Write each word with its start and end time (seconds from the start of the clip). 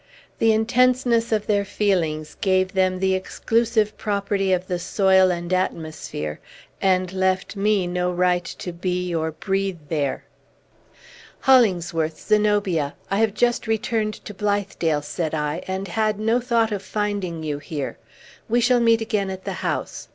The 0.39 0.51
intenseness 0.51 1.31
of 1.31 1.45
their 1.45 1.63
feelings 1.63 2.33
gave 2.41 2.73
them 2.73 2.97
the 2.97 3.13
exclusive 3.13 3.95
property 3.99 4.51
of 4.51 4.65
the 4.65 4.79
soil 4.79 5.29
and 5.29 5.53
atmosphere, 5.53 6.39
and 6.81 7.13
left 7.13 7.55
me 7.55 7.85
no 7.85 8.11
right 8.11 8.43
to 8.57 8.73
be 8.73 9.13
or 9.13 9.31
breathe 9.31 9.77
there. 9.89 10.23
"Hollingsworth, 11.41 12.19
Zenobia, 12.19 12.95
I 13.11 13.17
have 13.19 13.35
just 13.35 13.67
returned 13.67 14.15
to 14.25 14.33
Blithedale," 14.33 15.03
said 15.03 15.35
I, 15.35 15.61
"and 15.67 15.87
had 15.87 16.19
no 16.19 16.39
thought 16.39 16.71
of 16.71 16.81
finding 16.81 17.43
you 17.43 17.59
here. 17.59 17.99
We 18.49 18.59
shall 18.59 18.79
meet 18.79 19.01
again 19.01 19.29
at 19.29 19.45
the 19.45 19.53
house. 19.61 20.07